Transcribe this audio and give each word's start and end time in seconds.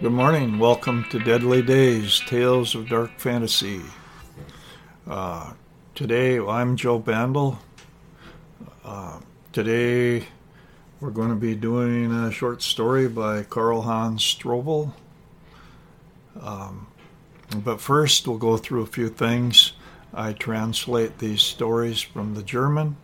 Good 0.00 0.12
morning. 0.12 0.60
Welcome 0.60 1.06
to 1.10 1.18
Deadly 1.18 1.60
Days 1.60 2.20
Tales 2.20 2.76
of 2.76 2.88
Dark 2.88 3.18
Fantasy. 3.18 3.80
Uh, 5.08 5.54
today, 5.96 6.38
I'm 6.38 6.76
Joe 6.76 7.00
Bandel. 7.00 7.58
Uh, 8.84 9.18
today, 9.50 10.24
we're 11.00 11.10
going 11.10 11.30
to 11.30 11.34
be 11.34 11.56
doing 11.56 12.12
a 12.12 12.30
short 12.30 12.62
story 12.62 13.08
by 13.08 13.42
Karl 13.42 13.82
Hans 13.82 14.22
Strobl. 14.22 14.92
Um, 16.40 16.86
but 17.56 17.80
first, 17.80 18.28
we'll 18.28 18.38
go 18.38 18.56
through 18.56 18.82
a 18.82 18.86
few 18.86 19.08
things. 19.08 19.72
I 20.14 20.32
translate 20.32 21.18
these 21.18 21.42
stories 21.42 22.00
from 22.00 22.36
the 22.36 22.44
German. 22.44 22.98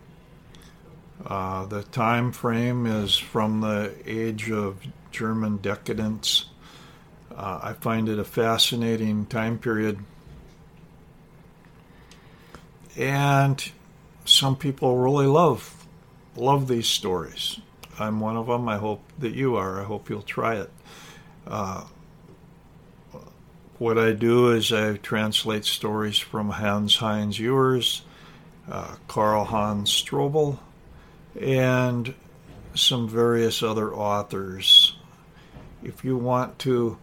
Uh, 1.26 1.66
the 1.66 1.82
time 1.82 2.30
frame 2.30 2.86
is 2.86 3.16
from 3.16 3.62
the 3.62 3.92
age 4.06 4.48
of 4.48 4.78
German 5.10 5.56
decadence 5.56 6.50
uh, 7.36 7.60
I 7.62 7.72
find 7.74 8.08
it 8.08 8.18
a 8.18 8.24
fascinating 8.24 9.26
time 9.26 9.58
period. 9.58 9.98
And 12.96 13.62
some 14.24 14.56
people 14.56 14.96
really 14.96 15.26
love 15.26 15.86
love 16.36 16.68
these 16.68 16.86
stories. 16.86 17.60
I'm 17.98 18.20
one 18.20 18.36
of 18.36 18.46
them. 18.46 18.68
I 18.68 18.76
hope 18.76 19.02
that 19.18 19.34
you 19.34 19.56
are. 19.56 19.80
I 19.80 19.84
hope 19.84 20.08
you'll 20.10 20.22
try 20.22 20.56
it. 20.56 20.70
Uh, 21.46 21.84
what 23.78 23.98
I 23.98 24.12
do 24.12 24.50
is 24.50 24.72
I 24.72 24.96
translate 24.96 25.64
stories 25.64 26.18
from 26.18 26.50
Hans 26.50 26.96
Heinz 26.96 27.38
Ewers, 27.38 28.02
uh, 28.70 28.96
Karl 29.08 29.44
Hans 29.44 29.90
Strobl, 29.90 30.58
and 31.40 32.14
some 32.74 33.08
various 33.08 33.62
other 33.62 33.92
authors. 33.92 34.96
If 35.82 36.04
you 36.04 36.16
want 36.16 36.58
to 36.60 36.98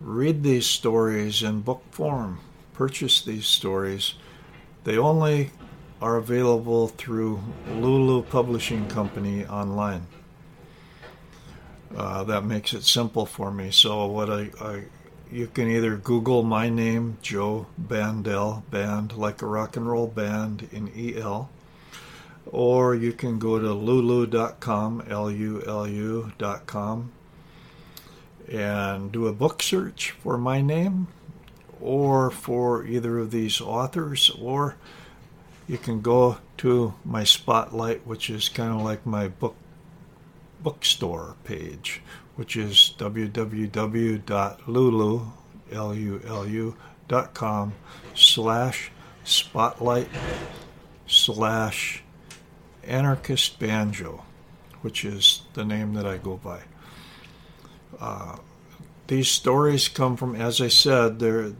read 0.00 0.42
these 0.42 0.66
stories 0.66 1.42
in 1.42 1.60
book 1.60 1.82
form, 1.90 2.40
purchase 2.72 3.22
these 3.22 3.46
stories. 3.46 4.14
They 4.84 4.98
only 4.98 5.50
are 6.00 6.16
available 6.16 6.88
through 6.88 7.40
Lulu 7.70 8.22
Publishing 8.22 8.86
Company 8.88 9.46
online. 9.46 10.06
Uh, 11.94 12.24
that 12.24 12.44
makes 12.44 12.72
it 12.74 12.82
simple 12.82 13.24
for 13.24 13.50
me. 13.50 13.70
So 13.70 14.06
what 14.06 14.28
I, 14.28 14.50
I, 14.60 14.82
you 15.30 15.46
can 15.46 15.70
either 15.70 15.96
Google 15.96 16.42
my 16.42 16.68
name, 16.68 17.16
Joe 17.22 17.66
Bandel, 17.80 18.68
band 18.70 19.16
like 19.16 19.40
a 19.40 19.46
rock 19.46 19.76
and 19.76 19.88
roll 19.88 20.06
band 20.06 20.68
in 20.72 20.92
EL, 20.94 21.48
or 22.46 22.94
you 22.94 23.12
can 23.12 23.38
go 23.38 23.58
to 23.58 23.72
lulu.com, 23.72 25.04
L-U-L-U.com, 25.08 25.52
and 28.50 29.12
do 29.12 29.26
a 29.26 29.32
book 29.32 29.62
search 29.62 30.12
for 30.12 30.38
my 30.38 30.60
name 30.60 31.08
or 31.80 32.30
for 32.30 32.84
either 32.86 33.18
of 33.18 33.30
these 33.30 33.60
authors, 33.60 34.30
or 34.40 34.76
you 35.68 35.78
can 35.78 36.00
go 36.00 36.38
to 36.56 36.94
my 37.04 37.24
spotlight, 37.24 38.06
which 38.06 38.30
is 38.30 38.48
kind 38.48 38.72
of 38.72 38.82
like 38.82 39.04
my 39.04 39.28
book 39.28 39.56
bookstore 40.62 41.36
page, 41.44 42.00
which 42.36 42.56
is 42.56 42.94
www.lulu.com 42.98 44.14
slash 48.14 48.90
spotlight 49.24 50.08
slash 51.06 52.02
anarchist 52.84 53.58
banjo, 53.58 54.24
which 54.80 55.04
is 55.04 55.42
the 55.54 55.64
name 55.64 55.94
that 55.94 56.06
I 56.06 56.16
go 56.16 56.36
by. 56.36 56.62
Uh, 58.00 58.36
these 59.06 59.28
stories 59.28 59.88
come 59.88 60.16
from, 60.16 60.34
as 60.34 60.60
I 60.60 60.68
said, 60.68 61.18
they're, 61.18 61.52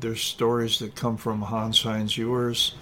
they're 0.00 0.16
stories 0.16 0.78
that 0.78 0.94
come 0.94 1.16
from 1.16 1.42
Hans 1.42 1.82
Heinz 1.82 2.16
Ewers, 2.16 2.74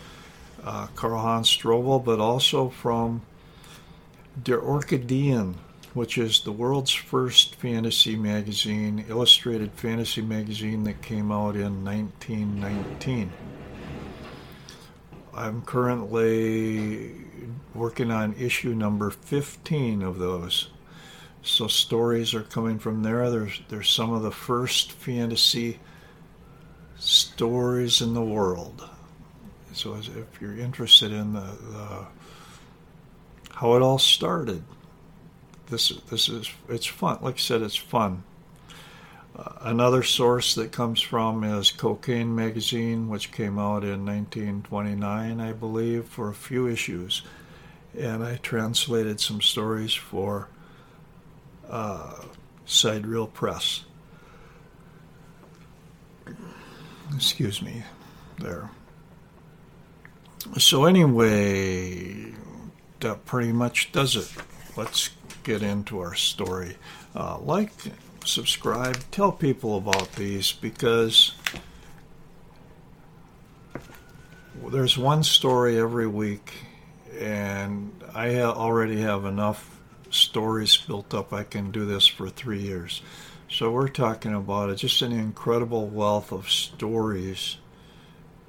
uh, 0.65 0.87
Karl 0.95 1.21
Hans 1.21 1.49
Strobl, 1.49 2.05
but 2.05 2.21
also 2.21 2.69
from 2.69 3.23
Der 4.41 4.61
Orchidean, 4.61 5.55
which 5.95 6.19
is 6.19 6.41
the 6.41 6.53
world's 6.53 6.93
first 6.93 7.55
fantasy 7.57 8.17
magazine, 8.17 9.05
illustrated 9.09 9.73
fantasy 9.73 10.23
magazine 10.23 10.85
that 10.85 11.03
came 11.03 11.31
out 11.31 11.57
in 11.57 11.85
1919. 11.85 13.33
I'm 15.35 15.63
currently 15.63 17.13
working 17.75 18.13
on 18.13 18.35
issue 18.35 18.75
number 18.75 19.11
15 19.11 20.03
of 20.03 20.19
those. 20.19 20.69
So 21.45 21.67
stories 21.67 22.35
are 22.35 22.43
coming 22.43 22.79
from 22.79 23.03
there. 23.03 23.31
There's 23.31 23.61
there's 23.69 23.91
some 23.91 24.13
of 24.13 24.23
the 24.23 24.31
first 24.31 24.93
fantasy 24.93 25.79
stories 26.99 28.01
in 28.01 28.15
the 28.15 28.23
world. 28.23 28.89
So 29.75 29.95
if 29.97 30.41
you're 30.41 30.57
interested 30.57 31.13
in 31.13 31.35
the, 31.35 31.41
the 31.41 32.07
how 33.53 33.75
it 33.75 33.83
all 33.83 33.99
started, 33.99 34.63
this 35.69 35.91
this 36.11 36.31
is 36.31 36.51
it's 36.71 36.87
fun. 36.87 37.19
Like 37.21 37.35
I 37.35 37.39
said, 37.39 37.61
it's 37.61 37.77
fun. 37.77 38.23
Uh, 39.37 39.53
another 39.63 40.03
source 40.03 40.55
that 40.55 40.73
comes 40.73 41.03
from 41.03 41.45
is 41.45 41.73
Cocaine 41.73 42.35
Magazine, 42.35 43.09
which 43.09 43.33
came 43.33 43.59
out 43.59 43.83
in 43.83 44.07
1929, 44.07 45.41
I 45.41 45.53
believe, 45.53 46.07
for 46.07 46.31
a 46.31 46.35
few 46.35 46.69
issues, 46.69 47.23
and 47.99 48.25
I 48.25 48.37
translated 48.37 49.21
some 49.21 49.43
stories 49.43 49.93
for 49.93 50.49
uh, 51.69 52.25
Sidereal 52.67 53.27
Press. 53.27 53.85
Excuse 57.15 57.63
me, 57.63 57.83
there. 58.39 58.71
So, 60.59 60.85
anyway, 60.85 62.33
that 63.01 63.25
pretty 63.25 63.53
much 63.53 63.93
does 63.93 64.17
it. 64.17 64.31
Let's 64.77 65.11
get 65.43 65.63
into 65.63 66.01
our 66.01 66.15
story. 66.15 66.77
Uh, 67.15 67.39
like, 67.39 67.73
subscribe, 68.25 68.99
tell 69.11 69.31
people 69.33 69.77
about 69.77 70.13
these 70.13 70.53
because 70.53 71.33
there's 74.71 74.97
one 74.99 75.23
story 75.23 75.79
every 75.79 76.07
week, 76.07 76.53
and 77.19 77.93
I 78.15 78.41
already 78.41 79.01
have 79.01 79.25
enough 79.25 79.74
stories 80.15 80.77
built 80.77 81.13
up. 81.15 81.33
I 81.33 81.43
can 81.45 81.71
do 81.71 81.85
this 81.85 82.07
for 82.07 82.29
three 82.29 82.61
years. 82.61 83.03
So 83.51 83.71
we're 83.71 83.89
talking 83.89 84.35
about 84.35 84.77
just 84.77 85.03
an 85.03 85.13
incredible 85.13 85.87
wealth 85.87 86.33
of 86.33 86.51
stories 86.51 87.59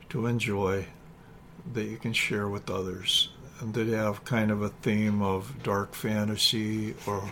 to 0.09 0.27
enjoy 0.27 0.87
that 1.73 1.83
you 1.83 1.97
can 1.97 2.13
share 2.13 2.47
with 2.47 2.69
others 2.69 3.29
and 3.59 3.73
that 3.73 3.87
have 3.87 4.25
kind 4.25 4.51
of 4.51 4.61
a 4.61 4.69
theme 4.69 5.21
of 5.21 5.63
dark 5.63 5.95
fantasy 5.95 6.95
or 7.05 7.29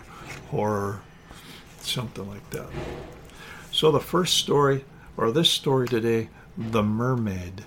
horror, 0.50 1.02
something 1.80 2.28
like 2.28 2.48
that. 2.50 2.68
So 3.70 3.90
the 3.90 4.00
first 4.00 4.38
story, 4.38 4.84
or 5.16 5.32
this 5.32 5.50
story 5.50 5.88
today, 5.88 6.28
The 6.56 6.82
Mermaid. 6.82 7.64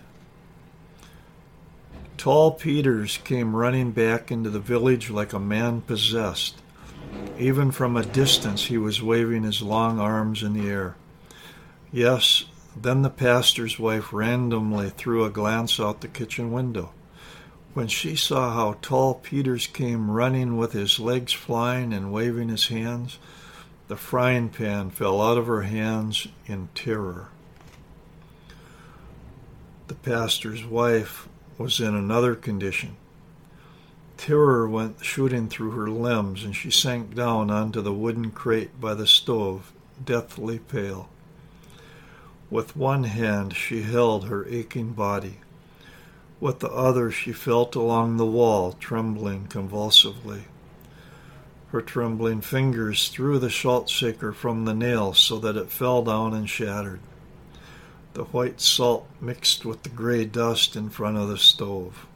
Tall 2.17 2.51
Peters 2.51 3.19
came 3.23 3.55
running 3.55 3.91
back 3.91 4.31
into 4.31 4.49
the 4.49 4.59
village 4.59 5.11
like 5.11 5.33
a 5.33 5.39
man 5.39 5.81
possessed. 5.81 6.55
Even 7.37 7.69
from 7.69 7.95
a 7.95 8.03
distance, 8.03 8.65
he 8.65 8.77
was 8.77 9.03
waving 9.03 9.43
his 9.43 9.61
long 9.61 9.99
arms 9.99 10.41
in 10.41 10.53
the 10.53 10.67
air. 10.67 10.95
Yes, 11.91 12.45
then 12.75 13.03
the 13.03 13.11
pastor's 13.11 13.77
wife 13.77 14.11
randomly 14.11 14.89
threw 14.89 15.23
a 15.23 15.29
glance 15.29 15.79
out 15.79 16.01
the 16.01 16.07
kitchen 16.07 16.51
window. 16.51 16.91
When 17.75 17.87
she 17.87 18.15
saw 18.15 18.51
how 18.51 18.77
tall 18.81 19.13
Peters 19.13 19.67
came 19.67 20.09
running 20.09 20.57
with 20.57 20.73
his 20.73 20.99
legs 20.99 21.33
flying 21.33 21.93
and 21.93 22.11
waving 22.11 22.49
his 22.49 22.69
hands, 22.69 23.19
the 23.87 23.95
frying 23.95 24.49
pan 24.49 24.89
fell 24.89 25.21
out 25.21 25.37
of 25.37 25.45
her 25.45 25.61
hands 25.61 26.27
in 26.47 26.69
terror. 26.73 27.29
The 29.87 29.95
pastor's 29.95 30.65
wife 30.65 31.29
was 31.57 31.79
in 31.79 31.95
another 31.95 32.35
condition. 32.35 32.95
Terror 34.17 34.67
went 34.67 35.03
shooting 35.03 35.47
through 35.47 35.71
her 35.71 35.89
limbs, 35.89 36.43
and 36.43 36.55
she 36.55 36.71
sank 36.71 37.15
down 37.15 37.51
onto 37.51 37.81
the 37.81 37.93
wooden 37.93 38.31
crate 38.31 38.81
by 38.81 38.93
the 38.93 39.07
stove, 39.07 39.71
deathly 40.03 40.59
pale. 40.59 41.09
With 42.49 42.75
one 42.75 43.03
hand 43.03 43.55
she 43.55 43.81
held 43.81 44.25
her 44.25 44.47
aching 44.47 44.93
body. 44.93 45.39
With 46.39 46.59
the 46.59 46.69
other 46.69 47.11
she 47.11 47.33
felt 47.33 47.75
along 47.75 48.17
the 48.17 48.25
wall, 48.25 48.73
trembling 48.73 49.47
convulsively. 49.47 50.43
Her 51.71 51.81
trembling 51.81 52.41
fingers 52.41 53.09
threw 53.09 53.39
the 53.39 53.49
salt 53.49 53.89
shaker 53.89 54.31
from 54.31 54.65
the 54.65 54.73
nail 54.73 55.13
so 55.13 55.37
that 55.39 55.57
it 55.57 55.69
fell 55.69 56.01
down 56.01 56.33
and 56.33 56.49
shattered. 56.49 57.01
The 58.17 58.23
white 58.23 58.59
salt 58.59 59.07
mixed 59.21 59.63
with 59.63 59.83
the 59.83 59.89
gray 59.89 60.25
dust 60.25 60.75
in 60.75 60.89
front 60.89 61.17
of 61.17 61.27
the 61.27 61.37
stove. 61.37 62.07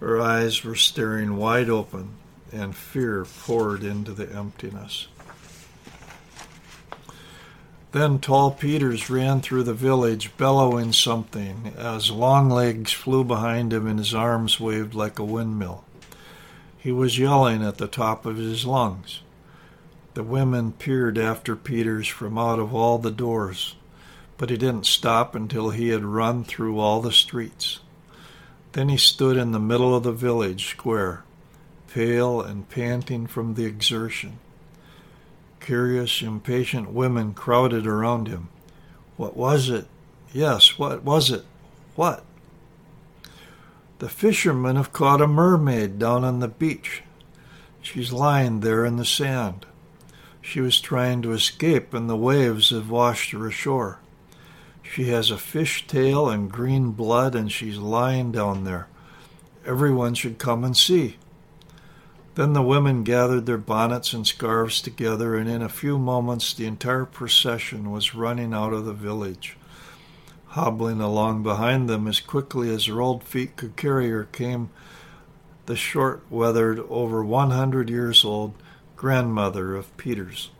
Her 0.00 0.20
eyes 0.20 0.64
were 0.64 0.74
staring 0.74 1.36
wide 1.36 1.70
open, 1.70 2.14
and 2.50 2.74
fear 2.74 3.24
poured 3.24 3.84
into 3.84 4.10
the 4.10 4.28
emptiness. 4.28 5.06
Then 7.92 8.18
tall 8.18 8.50
Peters 8.50 9.08
ran 9.08 9.40
through 9.40 9.62
the 9.62 9.72
village, 9.72 10.36
bellowing 10.36 10.92
something, 10.92 11.74
as 11.76 12.10
Longlegs 12.10 12.90
flew 12.90 13.22
behind 13.22 13.72
him 13.72 13.86
and 13.86 14.00
his 14.00 14.16
arms 14.16 14.58
waved 14.58 14.94
like 14.94 15.20
a 15.20 15.24
windmill. 15.24 15.84
He 16.76 16.90
was 16.90 17.20
yelling 17.20 17.64
at 17.64 17.78
the 17.78 17.86
top 17.86 18.26
of 18.26 18.36
his 18.36 18.66
lungs. 18.66 19.20
The 20.14 20.24
women 20.24 20.72
peered 20.72 21.18
after 21.18 21.54
Peters 21.54 22.08
from 22.08 22.36
out 22.36 22.58
of 22.58 22.74
all 22.74 22.98
the 22.98 23.12
doors, 23.12 23.76
but 24.38 24.50
he 24.50 24.56
didn't 24.56 24.86
stop 24.86 25.34
until 25.34 25.70
he 25.70 25.88
had 25.88 26.04
run 26.04 26.44
through 26.44 26.78
all 26.78 27.02
the 27.02 27.12
streets. 27.12 27.80
Then 28.72 28.88
he 28.88 28.96
stood 28.96 29.36
in 29.36 29.50
the 29.50 29.58
middle 29.58 29.94
of 29.94 30.04
the 30.04 30.12
village 30.12 30.68
square, 30.70 31.24
pale 31.88 32.40
and 32.40 32.68
panting 32.68 33.26
from 33.26 33.54
the 33.54 33.64
exertion. 33.64 34.38
Curious, 35.58 36.22
impatient 36.22 36.90
women 36.90 37.34
crowded 37.34 37.86
around 37.86 38.28
him. 38.28 38.48
What 39.16 39.36
was 39.36 39.68
it? 39.68 39.86
Yes, 40.32 40.78
what 40.78 41.02
was 41.02 41.30
it? 41.30 41.44
What? 41.96 42.24
The 43.98 44.08
fishermen 44.08 44.76
have 44.76 44.92
caught 44.92 45.20
a 45.20 45.26
mermaid 45.26 45.98
down 45.98 46.22
on 46.22 46.38
the 46.38 46.46
beach. 46.46 47.02
She's 47.82 48.12
lying 48.12 48.60
there 48.60 48.84
in 48.84 48.96
the 48.96 49.04
sand. 49.04 49.66
She 50.40 50.60
was 50.60 50.80
trying 50.80 51.22
to 51.22 51.32
escape, 51.32 51.92
and 51.92 52.08
the 52.08 52.16
waves 52.16 52.70
have 52.70 52.88
washed 52.88 53.32
her 53.32 53.48
ashore. 53.48 53.98
She 54.90 55.04
has 55.10 55.30
a 55.30 55.38
fish 55.38 55.86
tail 55.86 56.28
and 56.28 56.50
green 56.50 56.92
blood, 56.92 57.34
and 57.34 57.52
she's 57.52 57.76
lying 57.78 58.32
down 58.32 58.64
there. 58.64 58.88
Everyone 59.66 60.14
should 60.14 60.38
come 60.38 60.64
and 60.64 60.76
see. 60.76 61.16
Then 62.34 62.52
the 62.52 62.62
women 62.62 63.04
gathered 63.04 63.46
their 63.46 63.58
bonnets 63.58 64.12
and 64.12 64.26
scarves 64.26 64.80
together, 64.80 65.34
and 65.34 65.48
in 65.48 65.60
a 65.60 65.68
few 65.68 65.98
moments 65.98 66.54
the 66.54 66.66
entire 66.66 67.04
procession 67.04 67.90
was 67.90 68.14
running 68.14 68.54
out 68.54 68.72
of 68.72 68.86
the 68.86 68.92
village. 68.92 69.56
Hobbling 70.48 71.00
along 71.00 71.42
behind 71.42 71.88
them 71.88 72.08
as 72.08 72.20
quickly 72.20 72.70
as 72.70 72.86
her 72.86 73.00
old 73.00 73.24
feet 73.24 73.56
could 73.56 73.76
carry 73.76 74.08
her 74.08 74.24
came 74.24 74.70
the 75.66 75.76
short, 75.76 76.22
weathered, 76.30 76.78
over 76.88 77.22
100 77.22 77.90
years 77.90 78.24
old 78.24 78.54
grandmother 78.96 79.76
of 79.76 79.94
Peter's. 79.98 80.50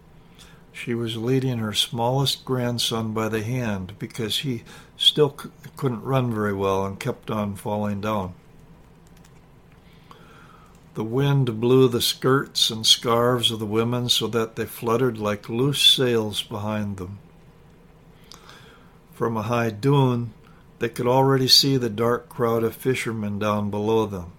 She 0.85 0.95
was 0.95 1.17
leading 1.17 1.59
her 1.59 1.75
smallest 1.75 2.45
grandson 2.45 3.13
by 3.13 3.29
the 3.29 3.43
hand 3.43 3.95
because 3.99 4.39
he 4.39 4.63
still 4.97 5.37
c- 5.37 5.51
couldn't 5.77 6.05
run 6.05 6.33
very 6.33 6.53
well 6.53 6.87
and 6.87 7.01
kept 7.01 7.33
on 7.33 7.57
falling 7.57 8.01
down. 8.01 8.35
The 10.95 11.03
wind 11.03 11.61
blew 11.61 11.89
the 11.89 12.01
skirts 12.01 12.71
and 12.71 12.87
scarves 12.87 13.51
of 13.51 13.59
the 13.59 13.67
women 13.67 14.09
so 14.09 14.29
that 14.29 14.55
they 14.55 14.67
fluttered 14.67 15.19
like 15.19 15.49
loose 15.49 15.83
sails 15.83 16.45
behind 16.45 16.97
them. 16.97 17.19
From 19.15 19.37
a 19.37 19.43
high 19.43 19.71
dune, 19.71 20.33
they 20.79 20.89
could 20.89 21.09
already 21.09 21.49
see 21.49 21.77
the 21.77 21.91
dark 21.91 22.29
crowd 22.29 22.63
of 22.63 22.77
fishermen 22.77 23.41
down 23.41 23.69
below 23.69 24.07
them. 24.07 24.31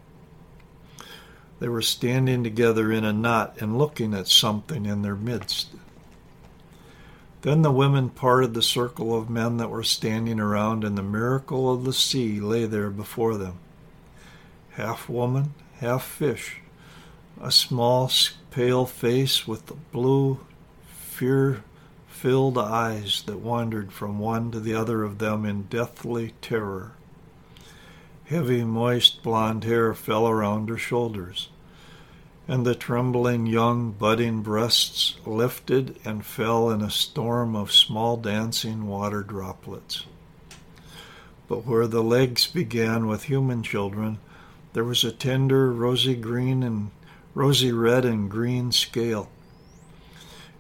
They 1.59 1.67
were 1.67 1.81
standing 1.81 2.45
together 2.45 2.93
in 2.93 3.03
a 3.03 3.11
knot 3.11 3.57
and 3.59 3.77
looking 3.77 4.13
at 4.13 4.29
something 4.29 4.85
in 4.85 5.01
their 5.01 5.15
midst. 5.15 5.67
Then 7.41 7.61
the 7.61 7.71
women 7.71 8.09
parted 8.09 8.53
the 8.53 8.61
circle 8.61 9.17
of 9.17 9.29
men 9.29 9.57
that 9.57 9.69
were 9.69 9.83
standing 9.83 10.39
around, 10.39 10.83
and 10.83 10.97
the 10.97 11.03
miracle 11.03 11.73
of 11.73 11.85
the 11.85 11.93
sea 11.93 12.39
lay 12.41 12.65
there 12.65 12.89
before 12.89 13.37
them. 13.37 13.59
Half 14.71 15.07
woman, 15.07 15.53
half 15.79 16.03
fish, 16.03 16.61
a 17.41 17.51
small, 17.51 18.11
pale 18.51 18.85
face 18.85 19.47
with 19.47 19.71
blue, 19.91 20.39
fear 20.85 21.63
filled 22.07 22.57
eyes 22.57 23.23
that 23.27 23.39
wandered 23.39 23.93
from 23.93 24.19
one 24.19 24.51
to 24.51 24.59
the 24.59 24.73
other 24.73 25.03
of 25.03 25.19
them 25.19 25.45
in 25.45 25.63
deathly 25.63 26.33
terror. 26.41 26.91
Heavy, 28.25 28.65
moist 28.65 29.23
blonde 29.23 29.63
hair 29.63 29.93
fell 29.93 30.27
around 30.27 30.67
her 30.67 30.77
shoulders, 30.77 31.49
and 32.49 32.65
the 32.65 32.75
trembling 32.75 33.45
young, 33.45 33.91
budding 33.91 34.41
breasts 34.41 35.15
lifted 35.25 35.95
and 36.03 36.25
fell 36.25 36.69
in 36.69 36.81
a 36.81 36.89
storm 36.89 37.55
of 37.55 37.71
small 37.71 38.17
dancing 38.17 38.87
water 38.87 39.21
droplets. 39.21 40.05
But 41.47 41.65
where 41.65 41.87
the 41.87 42.03
legs 42.03 42.47
began 42.47 43.07
with 43.07 43.23
human 43.23 43.63
children, 43.63 44.17
there 44.73 44.83
was 44.83 45.03
a 45.03 45.11
tender, 45.11 45.71
rosy 45.71 46.15
green 46.15 46.63
and 46.63 46.89
rosy 47.35 47.71
red 47.71 48.03
and 48.03 48.29
green 48.29 48.71
scale 48.71 49.29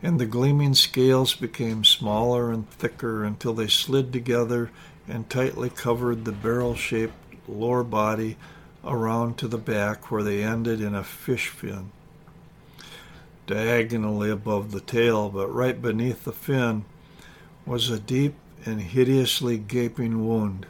and 0.01 0.19
the 0.19 0.25
gleaming 0.25 0.73
scales 0.73 1.35
became 1.35 1.83
smaller 1.83 2.51
and 2.51 2.69
thicker 2.69 3.23
until 3.23 3.53
they 3.53 3.67
slid 3.67 4.13
together 4.13 4.71
and 5.07 5.29
tightly 5.29 5.69
covered 5.69 6.23
the 6.23 6.31
barrel 6.31 6.75
shaped 6.75 7.13
lower 7.47 7.83
body 7.83 8.37
around 8.83 9.37
to 9.37 9.47
the 9.47 9.57
back 9.57 10.09
where 10.09 10.23
they 10.23 10.43
ended 10.43 10.81
in 10.81 10.95
a 10.95 11.03
fish 11.03 11.49
fin. 11.49 11.91
Diagonally 13.47 14.29
above 14.29 14.71
the 14.71 14.81
tail, 14.81 15.29
but 15.29 15.47
right 15.47 15.81
beneath 15.81 16.23
the 16.23 16.31
fin, 16.31 16.85
was 17.65 17.89
a 17.89 17.99
deep 17.99 18.35
and 18.65 18.81
hideously 18.81 19.57
gaping 19.57 20.27
wound. 20.27 20.65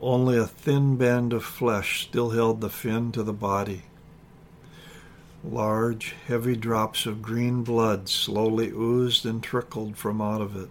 Only 0.00 0.36
a 0.38 0.46
thin 0.46 0.96
band 0.96 1.32
of 1.32 1.44
flesh 1.44 2.06
still 2.06 2.30
held 2.30 2.60
the 2.60 2.70
fin 2.70 3.12
to 3.12 3.22
the 3.22 3.32
body. 3.32 3.82
Large, 5.44 6.14
heavy 6.26 6.56
drops 6.56 7.06
of 7.06 7.22
green 7.22 7.62
blood 7.62 8.08
slowly 8.08 8.70
oozed 8.70 9.24
and 9.24 9.42
trickled 9.42 9.96
from 9.96 10.20
out 10.20 10.40
of 10.40 10.56
it. 10.56 10.68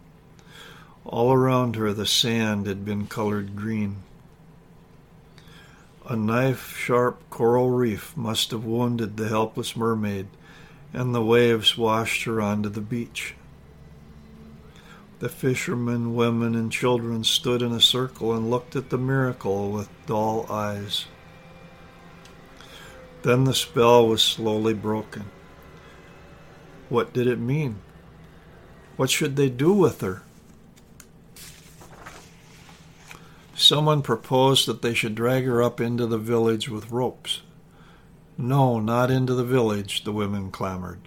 All 1.06 1.31
around 1.31 1.75
her 1.77 1.94
the 1.94 2.06
sand 2.06 2.68
had 2.68 2.83
been 2.83 3.07
colored 3.07 3.56
green. 3.56 3.98
A 6.09 6.15
knife 6.15 6.77
sharp 6.77 7.21
coral 7.30 7.69
reef 7.69 8.15
must 8.15 8.51
have 8.51 8.63
wounded 8.63 9.18
the 9.18 9.27
helpless 9.27 9.75
mermaid, 9.75 10.27
and 10.94 11.13
the 11.13 11.21
waves 11.21 11.77
washed 11.77 12.24
her 12.24 12.39
onto 12.39 12.69
the 12.69 12.80
beach. 12.80 13.36
The 15.19 15.27
fishermen, 15.27 16.15
women, 16.15 16.56
and 16.56 16.71
children 16.71 17.25
stood 17.25 17.62
in 17.62 17.74
a 17.74 17.81
circle 17.81 18.33
and 18.33 18.50
looked 18.50 18.74
at 18.77 18.89
the 18.89 18.98
miracle 18.98 19.69
with 19.69 19.89
dull 20.06 20.45
eyes. 20.50 21.07
Then 23.24 23.44
the 23.44 23.53
spell 23.53 24.07
was 24.07 24.24
slowly 24.24 24.74
broken. 24.74 25.25
What 26.88 27.12
did 27.12 27.27
it 27.27 27.39
mean? 27.39 27.81
What 28.96 29.10
should 29.10 29.36
they 29.36 29.50
do 29.50 29.74
with 29.74 30.00
her? 30.00 30.22
Someone 33.67 34.01
proposed 34.01 34.65
that 34.65 34.81
they 34.81 34.93
should 34.93 35.13
drag 35.13 35.43
her 35.43 35.62
up 35.62 35.81
into 35.81 36.07
the 36.07 36.17
village 36.17 36.69
with 36.69 36.89
ropes. 36.89 37.41
No, 38.38 38.79
not 38.79 39.12
into 39.12 39.33
the 39.33 39.43
village, 39.43 40.05
the 40.05 40.13
women 40.13 40.51
clamored. 40.51 41.01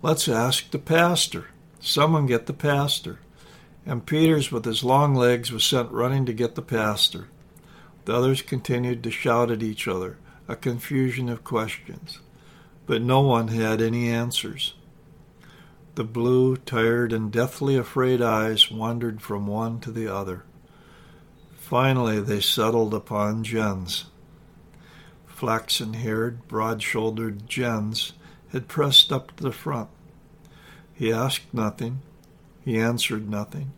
Let's 0.00 0.28
ask 0.28 0.70
the 0.70 0.78
pastor. 0.78 1.48
Someone 1.78 2.24
get 2.24 2.46
the 2.46 2.54
pastor. 2.54 3.18
And 3.84 4.06
Peters, 4.06 4.50
with 4.50 4.64
his 4.64 4.82
long 4.82 5.14
legs, 5.14 5.52
was 5.52 5.62
sent 5.62 5.92
running 5.92 6.24
to 6.24 6.32
get 6.32 6.54
the 6.54 6.62
pastor. 6.62 7.28
The 8.06 8.14
others 8.14 8.40
continued 8.40 9.04
to 9.04 9.10
shout 9.10 9.50
at 9.50 9.62
each 9.62 9.86
other 9.86 10.16
a 10.48 10.56
confusion 10.56 11.28
of 11.28 11.44
questions, 11.44 12.18
but 12.86 13.02
no 13.02 13.20
one 13.20 13.48
had 13.48 13.82
any 13.82 14.08
answers. 14.08 14.72
The 15.96 16.04
blue, 16.04 16.56
tired, 16.56 17.12
and 17.12 17.30
deathly 17.30 17.76
afraid 17.76 18.22
eyes 18.22 18.70
wandered 18.70 19.20
from 19.20 19.46
one 19.46 19.80
to 19.80 19.90
the 19.90 20.08
other. 20.08 20.45
Finally, 21.66 22.20
they 22.20 22.38
settled 22.38 22.94
upon 22.94 23.42
Jens. 23.42 24.04
Flaxen 25.26 25.94
haired, 25.94 26.46
broad 26.46 26.80
shouldered 26.80 27.48
Jens 27.48 28.12
had 28.52 28.68
pressed 28.68 29.10
up 29.10 29.34
to 29.34 29.42
the 29.42 29.50
front. 29.50 29.88
He 30.94 31.12
asked 31.12 31.52
nothing. 31.52 32.02
He 32.64 32.78
answered 32.78 33.28
nothing. 33.28 33.72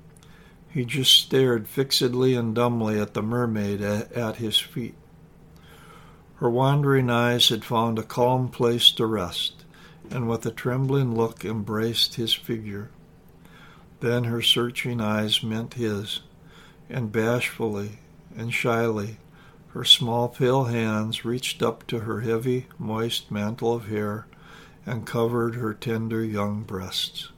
He 0.69 0.85
just 0.85 1.15
stared 1.15 1.67
fixedly 1.67 2.35
and 2.35 2.55
dumbly 2.55 3.01
at 3.01 3.15
the 3.15 3.23
mermaid 3.23 3.81
at 3.81 4.37
his 4.37 4.59
feet. 4.59 4.95
Her 6.35 6.51
wandering 6.51 7.09
eyes 7.09 7.49
had 7.49 7.65
found 7.65 7.99
a 7.99 8.03
calm 8.03 8.51
place 8.51 8.91
to 8.93 9.07
rest, 9.07 9.65
and 10.11 10.29
with 10.29 10.45
a 10.45 10.51
trembling 10.51 11.17
look 11.17 11.43
embraced 11.43 12.17
his 12.17 12.35
figure. 12.35 12.91
Then 14.01 14.25
her 14.25 14.43
searching 14.43 15.01
eyes 15.01 15.43
met 15.43 15.73
his, 15.73 16.21
and 16.89 17.13
bashfully 17.13 17.99
and 18.37 18.53
shyly 18.53 19.19
her 19.79 19.85
small 19.85 20.29
pale 20.29 20.65
hands 20.65 21.25
reached 21.25 21.63
up 21.63 21.87
to 21.87 22.01
her 22.01 22.21
heavy, 22.21 22.67
moist 22.79 23.31
mantle 23.31 23.75
of 23.75 23.89
hair 23.89 24.27
and 24.87 25.07
covered 25.07 25.55
her 25.55 25.75
tender 25.75 26.25
young 26.25 26.63
breasts. 26.63 27.29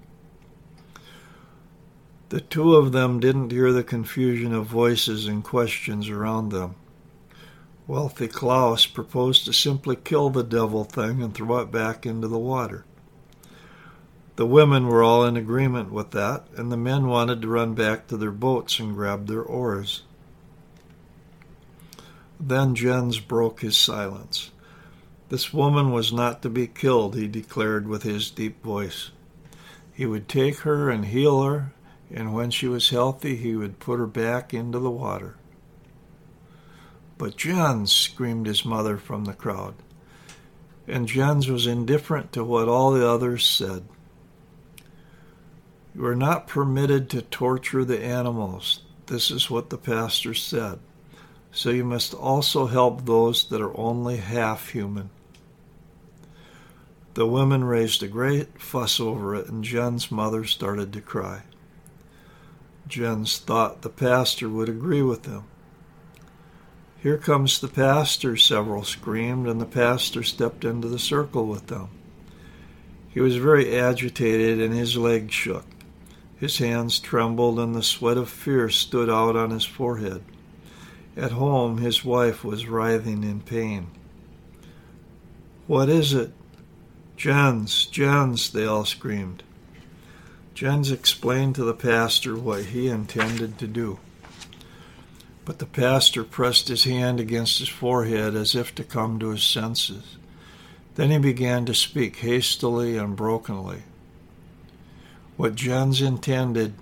The 2.28 2.40
two 2.40 2.76
of 2.76 2.92
them 2.92 3.18
didn't 3.18 3.50
hear 3.50 3.72
the 3.72 3.82
confusion 3.82 4.54
of 4.54 4.66
voices 4.66 5.26
and 5.26 5.42
questions 5.42 6.08
around 6.08 6.50
them. 6.50 6.76
Wealthy 7.88 8.28
Klaus 8.28 8.86
proposed 8.86 9.44
to 9.46 9.52
simply 9.52 9.96
kill 9.96 10.30
the 10.30 10.44
devil 10.44 10.84
thing 10.84 11.20
and 11.20 11.34
throw 11.34 11.58
it 11.58 11.72
back 11.72 12.06
into 12.06 12.28
the 12.28 12.38
water. 12.38 12.84
The 14.40 14.46
women 14.46 14.86
were 14.86 15.02
all 15.02 15.26
in 15.26 15.36
agreement 15.36 15.92
with 15.92 16.12
that, 16.12 16.46
and 16.56 16.72
the 16.72 16.76
men 16.78 17.08
wanted 17.08 17.42
to 17.42 17.48
run 17.48 17.74
back 17.74 18.06
to 18.06 18.16
their 18.16 18.30
boats 18.30 18.78
and 18.78 18.94
grab 18.94 19.26
their 19.26 19.42
oars. 19.42 20.00
Then 22.40 22.74
Jens 22.74 23.20
broke 23.20 23.60
his 23.60 23.76
silence. 23.76 24.50
This 25.28 25.52
woman 25.52 25.92
was 25.92 26.10
not 26.10 26.40
to 26.40 26.48
be 26.48 26.66
killed, 26.66 27.16
he 27.16 27.28
declared 27.28 27.86
with 27.86 28.02
his 28.02 28.30
deep 28.30 28.64
voice. 28.64 29.10
He 29.92 30.06
would 30.06 30.26
take 30.26 30.60
her 30.60 30.88
and 30.88 31.04
heal 31.04 31.42
her, 31.42 31.74
and 32.10 32.32
when 32.32 32.50
she 32.50 32.66
was 32.66 32.88
healthy, 32.88 33.36
he 33.36 33.54
would 33.54 33.78
put 33.78 33.98
her 33.98 34.06
back 34.06 34.54
into 34.54 34.78
the 34.78 34.90
water. 34.90 35.36
But 37.18 37.36
Jens, 37.36 37.92
screamed 37.92 38.46
his 38.46 38.64
mother 38.64 38.96
from 38.96 39.26
the 39.26 39.34
crowd. 39.34 39.74
And 40.88 41.06
Jens 41.08 41.46
was 41.46 41.66
indifferent 41.66 42.32
to 42.32 42.42
what 42.42 42.68
all 42.68 42.92
the 42.92 43.06
others 43.06 43.44
said. 43.44 43.84
You 45.94 46.06
are 46.06 46.16
not 46.16 46.46
permitted 46.46 47.10
to 47.10 47.22
torture 47.22 47.84
the 47.84 48.02
animals. 48.02 48.82
This 49.06 49.30
is 49.30 49.50
what 49.50 49.70
the 49.70 49.78
pastor 49.78 50.34
said. 50.34 50.78
So 51.52 51.70
you 51.70 51.84
must 51.84 52.14
also 52.14 52.66
help 52.66 53.04
those 53.04 53.48
that 53.48 53.60
are 53.60 53.76
only 53.76 54.18
half 54.18 54.68
human. 54.68 55.10
The 57.14 57.26
women 57.26 57.64
raised 57.64 58.04
a 58.04 58.08
great 58.08 58.62
fuss 58.62 59.00
over 59.00 59.34
it, 59.34 59.48
and 59.48 59.64
Jens' 59.64 60.12
mother 60.12 60.44
started 60.44 60.92
to 60.92 61.00
cry. 61.00 61.42
Jens 62.86 63.38
thought 63.38 63.82
the 63.82 63.88
pastor 63.88 64.48
would 64.48 64.68
agree 64.68 65.02
with 65.02 65.24
them. 65.24 65.44
Here 67.02 67.18
comes 67.18 67.60
the 67.60 67.68
pastor, 67.68 68.36
several 68.36 68.84
screamed, 68.84 69.48
and 69.48 69.60
the 69.60 69.66
pastor 69.66 70.22
stepped 70.22 70.64
into 70.64 70.86
the 70.86 70.98
circle 70.98 71.46
with 71.46 71.66
them. 71.66 71.88
He 73.08 73.20
was 73.20 73.36
very 73.36 73.76
agitated 73.76 74.60
and 74.60 74.72
his 74.72 74.96
legs 74.96 75.34
shook. 75.34 75.64
His 76.40 76.56
hands 76.56 76.98
trembled 76.98 77.60
and 77.60 77.74
the 77.74 77.82
sweat 77.82 78.16
of 78.16 78.30
fear 78.30 78.70
stood 78.70 79.10
out 79.10 79.36
on 79.36 79.50
his 79.50 79.66
forehead. 79.66 80.24
At 81.14 81.32
home, 81.32 81.76
his 81.76 82.02
wife 82.02 82.42
was 82.42 82.66
writhing 82.66 83.22
in 83.24 83.42
pain. 83.42 83.88
What 85.66 85.90
is 85.90 86.14
it? 86.14 86.32
Jens, 87.18 87.84
Jens, 87.84 88.50
they 88.50 88.64
all 88.64 88.86
screamed. 88.86 89.42
Jens 90.54 90.90
explained 90.90 91.56
to 91.56 91.64
the 91.64 91.74
pastor 91.74 92.36
what 92.36 92.66
he 92.66 92.88
intended 92.88 93.58
to 93.58 93.66
do. 93.66 93.98
But 95.44 95.58
the 95.58 95.66
pastor 95.66 96.24
pressed 96.24 96.68
his 96.68 96.84
hand 96.84 97.20
against 97.20 97.58
his 97.58 97.68
forehead 97.68 98.34
as 98.34 98.54
if 98.54 98.74
to 98.76 98.84
come 98.84 99.18
to 99.18 99.28
his 99.28 99.42
senses. 99.42 100.16
Then 100.94 101.10
he 101.10 101.18
began 101.18 101.66
to 101.66 101.74
speak 101.74 102.16
hastily 102.16 102.96
and 102.96 103.14
brokenly. 103.14 103.82
What 105.40 105.54
Jens 105.54 106.02
intended 106.02 106.74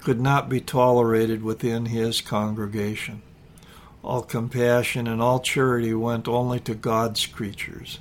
could 0.00 0.18
not 0.18 0.48
be 0.48 0.58
tolerated 0.58 1.42
within 1.42 1.84
his 1.84 2.22
congregation. 2.22 3.20
All 4.02 4.22
compassion 4.22 5.06
and 5.06 5.20
all 5.20 5.38
charity 5.38 5.92
went 5.92 6.26
only 6.26 6.60
to 6.60 6.74
God's 6.74 7.26
creatures. 7.26 7.98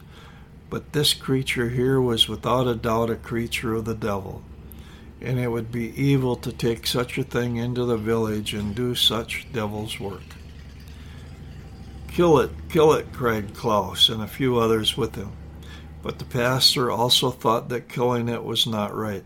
But 0.70 0.94
this 0.94 1.14
creature 1.14 1.68
here 1.68 2.00
was 2.00 2.30
without 2.30 2.66
a 2.66 2.76
doubt 2.76 3.10
a 3.10 3.18
creature 3.18 3.74
of 3.74 3.84
the 3.84 3.94
devil 3.94 4.42
and 5.20 5.38
it 5.38 5.50
would 5.50 5.70
be 5.70 6.02
evil 6.02 6.38
to 6.38 6.54
take 6.54 6.88
such 6.88 7.18
a 7.18 7.24
thing 7.24 7.58
into 7.58 7.84
the 7.84 7.98
village 7.98 8.54
and 8.54 8.74
do 8.74 8.96
such 8.96 9.52
devil's 9.52 10.00
work. 10.00 10.24
Kill 12.08 12.40
it, 12.40 12.52
kill 12.70 12.94
it, 12.94 13.12
cried 13.12 13.54
Klaus 13.54 14.08
and 14.08 14.24
a 14.24 14.28
few 14.28 14.58
others 14.58 14.96
with 14.96 15.16
him. 15.16 15.34
But 16.02 16.20
the 16.20 16.26
pastor 16.26 16.90
also 16.90 17.32
thought 17.32 17.68
that 17.68 17.90
killing 17.90 18.30
it 18.30 18.46
was 18.46 18.66
not 18.66 18.96
right. 18.96 19.26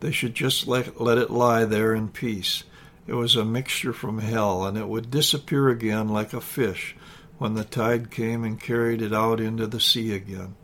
They 0.00 0.10
should 0.10 0.34
just 0.34 0.66
let, 0.66 1.00
let 1.00 1.18
it 1.18 1.30
lie 1.30 1.64
there 1.64 1.94
in 1.94 2.08
peace. 2.08 2.64
It 3.06 3.14
was 3.14 3.36
a 3.36 3.44
mixture 3.44 3.92
from 3.92 4.18
hell, 4.18 4.64
and 4.64 4.76
it 4.76 4.88
would 4.88 5.10
disappear 5.10 5.68
again 5.68 6.08
like 6.08 6.32
a 6.32 6.40
fish 6.40 6.96
when 7.38 7.54
the 7.54 7.64
tide 7.64 8.10
came 8.10 8.44
and 8.44 8.60
carried 8.60 9.02
it 9.02 9.12
out 9.12 9.40
into 9.40 9.66
the 9.66 9.80
sea 9.80 10.12
again. 10.14 10.54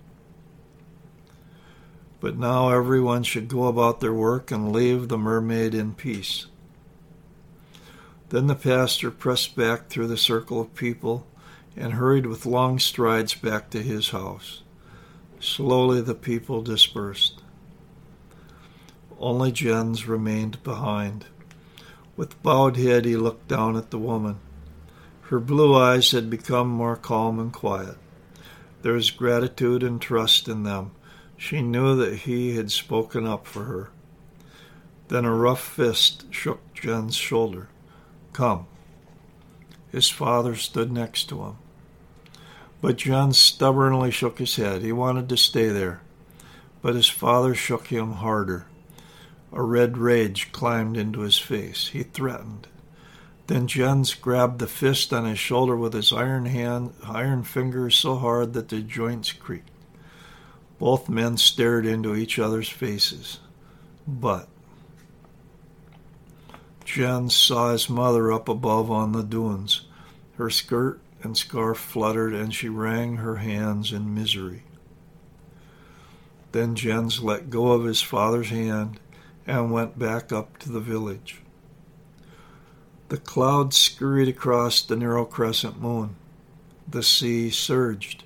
But 2.21 2.39
now 2.39 2.71
everyone 2.71 3.23
should 3.23 3.49
go 3.49 3.67
about 3.67 4.01
their 4.01 4.13
work 4.13 4.51
and 4.51 4.73
leave 4.73 5.09
the 5.09 5.19
mermaid 5.19 5.75
in 5.75 5.95
peace. 5.95 6.47
Then 8.31 8.47
the 8.47 8.55
pastor 8.55 9.11
pressed 9.11 9.55
back 9.55 9.89
through 9.89 10.09
the 10.09 10.17
circle 10.17 10.61
of 10.61 10.75
people 10.75 11.27
and 11.77 11.93
hurried 11.93 12.27
with 12.27 12.47
long 12.47 12.79
strides 12.79 13.35
back 13.35 13.71
to 13.71 13.83
his 13.83 14.11
house. 14.11 14.63
Slowly 15.39 16.01
the 16.01 16.15
people 16.15 16.63
dispersed. 16.63 17.36
Only 19.19 19.53
Jens 19.53 20.07
remained 20.07 20.63
behind. 20.63 21.27
With 22.17 22.43
bowed 22.43 22.77
head 22.77 23.05
he 23.05 23.17
looked 23.17 23.49
down 23.49 23.77
at 23.77 23.91
the 23.91 23.99
woman. 23.99 24.39
Her 25.23 25.41
blue 25.41 25.75
eyes 25.75 26.13
had 26.13 26.31
become 26.31 26.69
more 26.69 26.97
calm 26.97 27.39
and 27.39 27.53
quiet. 27.53 27.97
There 28.83 28.93
was 28.93 29.11
gratitude 29.11 29.83
and 29.83 30.01
trust 30.01 30.49
in 30.49 30.63
them, 30.63 30.93
she 31.37 31.61
knew 31.61 31.97
that 31.97 32.21
he 32.21 32.57
had 32.57 32.71
spoken 32.71 33.27
up 33.27 33.47
for 33.47 33.65
her. 33.65 33.91
Then 35.09 35.25
a 35.25 35.35
rough 35.35 35.61
fist 35.61 36.25
shook 36.31 36.61
Jens' 36.75 37.15
shoulder. 37.15 37.69
Come. 38.33 38.67
His 39.93 40.09
father 40.09 40.57
stood 40.57 40.91
next 40.91 41.29
to 41.29 41.43
him. 41.43 41.57
But 42.81 42.97
Jens 42.97 43.39
stubbornly 43.39 44.11
shook 44.11 44.39
his 44.39 44.57
head. 44.57 44.83
He 44.83 44.93
wanted 44.93 45.29
to 45.29 45.37
stay 45.37 45.69
there. 45.69 46.01
But 46.83 46.95
his 46.95 47.09
father 47.09 47.55
shook 47.55 47.89
him 47.89 48.15
harder. 48.15 48.67
A 49.57 49.63
red 49.63 49.97
rage 49.97 50.53
climbed 50.53 50.99
into 50.99 51.21
his 51.21 51.39
face. 51.39 51.89
He 51.89 52.03
threatened. 52.03 52.69
Then 53.47 53.67
Jens 53.67 54.13
grabbed 54.13 54.59
the 54.59 54.67
fist 54.67 55.15
on 55.15 55.25
his 55.25 55.39
shoulder 55.39 55.75
with 55.75 55.95
his 55.95 56.13
iron 56.13 56.45
hand, 56.45 56.93
iron 57.03 57.43
fingers 57.43 57.97
so 57.97 58.17
hard 58.17 58.53
that 58.53 58.69
the 58.69 58.83
joints 58.83 59.33
creaked. 59.33 59.71
Both 60.79 61.09
men 61.09 61.39
stared 61.39 61.87
into 61.87 62.15
each 62.15 62.39
other's 62.39 62.69
faces. 62.69 63.41
But 64.07 64.47
Jens 66.85 67.35
saw 67.35 67.73
his 67.73 67.89
mother 67.89 68.31
up 68.31 68.51
above 68.51 68.91
on 68.91 69.13
the 69.13 69.23
dunes. 69.23 69.87
Her 70.37 70.51
skirt 70.51 71.01
and 71.23 71.35
scarf 71.35 71.79
fluttered, 71.79 72.35
and 72.35 72.55
she 72.55 72.69
wrung 72.69 73.17
her 73.17 73.37
hands 73.37 73.91
in 73.91 74.15
misery. 74.15 74.65
Then 76.53 76.75
Jens 76.75 77.23
let 77.23 77.49
go 77.49 77.73
of 77.73 77.85
his 77.85 78.03
father's 78.03 78.51
hand 78.51 79.01
and 79.47 79.71
went 79.71 79.99
back 79.99 80.33
up 80.33 80.59
to 80.59 80.71
the 80.71 80.81
village. 80.81 81.41
The 83.09 83.19
clouds 83.19 83.77
scurried 83.77 84.29
across 84.29 84.83
the 84.83 84.97
narrow 84.97 85.25
crescent 85.25 85.81
moon. 85.81 86.17
The 86.89 87.03
sea 87.03 87.51
surged. 87.51 88.25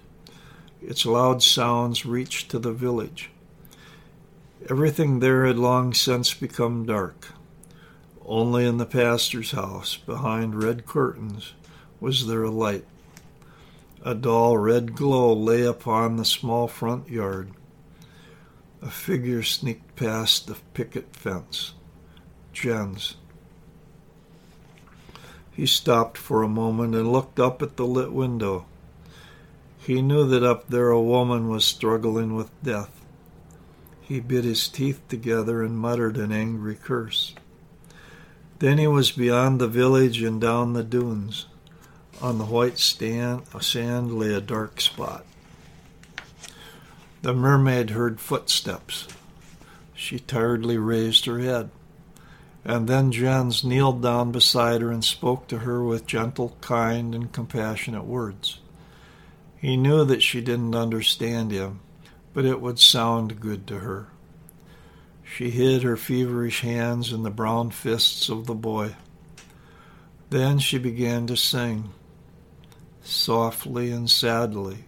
Its 0.80 1.04
loud 1.04 1.42
sounds 1.42 2.06
reached 2.06 2.50
to 2.50 2.58
the 2.58 2.72
village. 2.72 3.30
Everything 4.68 5.20
there 5.20 5.44
had 5.44 5.58
long 5.58 5.92
since 5.92 6.32
become 6.32 6.86
dark. 6.86 7.28
Only 8.24 8.64
in 8.64 8.78
the 8.78 8.86
pastor's 8.86 9.50
house, 9.50 9.96
behind 9.96 10.62
red 10.62 10.86
curtains, 10.86 11.54
was 12.00 12.26
there 12.26 12.44
a 12.44 12.50
light. 12.50 12.84
A 14.02 14.14
dull 14.14 14.56
red 14.56 14.94
glow 14.94 15.34
lay 15.34 15.62
upon 15.62 16.16
the 16.16 16.24
small 16.24 16.68
front 16.68 17.08
yard. 17.10 17.50
A 18.82 18.90
figure 18.90 19.42
sneaked 19.42 19.94
past 19.96 20.46
the 20.46 20.56
picket 20.72 21.14
fence. 21.14 21.74
Jens. 22.52 23.16
He 25.52 25.66
stopped 25.66 26.16
for 26.16 26.42
a 26.42 26.48
moment 26.48 26.94
and 26.94 27.12
looked 27.12 27.38
up 27.38 27.60
at 27.60 27.76
the 27.76 27.86
lit 27.86 28.12
window. 28.12 28.64
He 29.78 30.00
knew 30.00 30.26
that 30.28 30.42
up 30.42 30.68
there 30.68 30.90
a 30.90 31.00
woman 31.00 31.48
was 31.48 31.64
struggling 31.64 32.34
with 32.34 32.50
death. 32.62 33.04
He 34.00 34.20
bit 34.20 34.44
his 34.44 34.68
teeth 34.68 35.00
together 35.08 35.62
and 35.62 35.78
muttered 35.78 36.16
an 36.16 36.32
angry 36.32 36.74
curse. 36.74 37.34
Then 38.60 38.78
he 38.78 38.86
was 38.86 39.12
beyond 39.12 39.60
the 39.60 39.68
village 39.68 40.22
and 40.22 40.40
down 40.40 40.72
the 40.72 40.84
dunes. 40.84 41.46
On 42.20 42.38
the 42.38 42.44
white 42.44 42.78
stand, 42.78 43.42
sand 43.60 44.18
lay 44.18 44.32
a 44.34 44.40
dark 44.40 44.80
spot. 44.80 45.24
The 47.22 47.34
mermaid 47.34 47.90
heard 47.90 48.18
footsteps. 48.18 49.06
She 49.94 50.18
tiredly 50.18 50.78
raised 50.78 51.26
her 51.26 51.38
head. 51.38 51.70
And 52.64 52.88
then 52.88 53.12
Jens 53.12 53.62
kneeled 53.62 54.02
down 54.02 54.32
beside 54.32 54.80
her 54.80 54.90
and 54.90 55.04
spoke 55.04 55.46
to 55.48 55.58
her 55.58 55.82
with 55.82 56.06
gentle, 56.06 56.56
kind, 56.60 57.14
and 57.14 57.32
compassionate 57.32 58.04
words. 58.04 58.60
He 59.56 59.76
knew 59.76 60.04
that 60.06 60.22
she 60.22 60.40
didn't 60.40 60.74
understand 60.74 61.50
him, 61.50 61.80
but 62.32 62.46
it 62.46 62.60
would 62.60 62.78
sound 62.78 63.40
good 63.40 63.66
to 63.66 63.80
her. 63.80 64.08
She 65.22 65.50
hid 65.50 65.82
her 65.82 65.96
feverish 65.96 66.62
hands 66.62 67.12
in 67.12 67.22
the 67.22 67.30
brown 67.30 67.70
fists 67.70 68.30
of 68.30 68.46
the 68.46 68.54
boy. 68.54 68.96
Then 70.30 70.58
she 70.58 70.78
began 70.78 71.26
to 71.26 71.36
sing, 71.36 71.90
softly 73.02 73.90
and 73.90 74.08
sadly, 74.10 74.84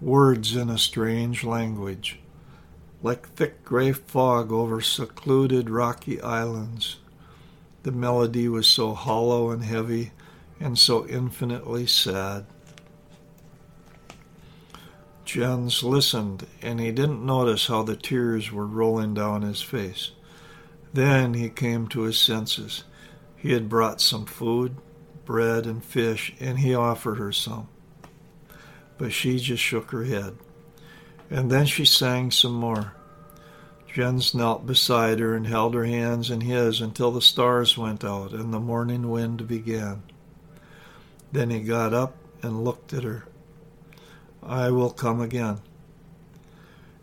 words 0.00 0.56
in 0.56 0.70
a 0.70 0.78
strange 0.78 1.44
language, 1.44 2.18
like 3.02 3.28
thick 3.28 3.64
gray 3.64 3.92
fog 3.92 4.50
over 4.50 4.80
secluded 4.80 5.68
rocky 5.68 6.20
islands. 6.20 6.96
The 7.82 7.92
melody 7.92 8.48
was 8.48 8.66
so 8.66 8.94
hollow 8.94 9.50
and 9.50 9.64
heavy 9.64 10.12
and 10.58 10.78
so 10.78 11.06
infinitely 11.06 11.86
sad. 11.86 12.46
Jens 15.24 15.82
listened, 15.82 16.46
and 16.60 16.80
he 16.80 16.90
didn't 16.90 17.24
notice 17.24 17.68
how 17.68 17.82
the 17.82 17.96
tears 17.96 18.50
were 18.50 18.66
rolling 18.66 19.14
down 19.14 19.42
his 19.42 19.62
face. 19.62 20.10
Then 20.92 21.34
he 21.34 21.48
came 21.48 21.86
to 21.88 22.02
his 22.02 22.18
senses. 22.18 22.84
He 23.36 23.52
had 23.52 23.68
brought 23.68 24.00
some 24.00 24.26
food, 24.26 24.76
bread, 25.24 25.66
and 25.66 25.84
fish, 25.84 26.34
and 26.40 26.58
he 26.58 26.74
offered 26.74 27.18
her 27.18 27.32
some. 27.32 27.68
But 29.00 29.14
she 29.14 29.38
just 29.38 29.62
shook 29.62 29.92
her 29.92 30.04
head. 30.04 30.36
And 31.30 31.50
then 31.50 31.64
she 31.64 31.86
sang 31.86 32.30
some 32.30 32.52
more. 32.52 32.92
Jens 33.90 34.34
knelt 34.34 34.66
beside 34.66 35.20
her 35.20 35.34
and 35.34 35.46
held 35.46 35.72
her 35.72 35.86
hands 35.86 36.30
in 36.30 36.42
his 36.42 36.82
until 36.82 37.10
the 37.10 37.22
stars 37.22 37.78
went 37.78 38.04
out 38.04 38.32
and 38.32 38.52
the 38.52 38.60
morning 38.60 39.10
wind 39.10 39.48
began. 39.48 40.02
Then 41.32 41.48
he 41.48 41.60
got 41.60 41.94
up 41.94 42.14
and 42.42 42.62
looked 42.62 42.92
at 42.92 43.04
her. 43.04 43.24
I 44.42 44.70
will 44.70 44.90
come 44.90 45.22
again. 45.22 45.62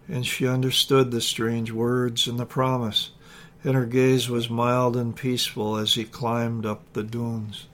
And 0.07 0.23
she 0.23 0.47
understood 0.47 1.09
the 1.09 1.19
strange 1.19 1.71
words 1.71 2.27
and 2.27 2.37
the 2.37 2.45
promise, 2.45 3.09
and 3.63 3.73
her 3.73 3.87
gaze 3.87 4.29
was 4.29 4.51
mild 4.51 4.95
and 4.95 5.15
peaceful 5.15 5.77
as 5.77 5.95
he 5.95 6.03
climbed 6.03 6.63
up 6.63 6.93
the 6.93 7.03
dunes. 7.03 7.65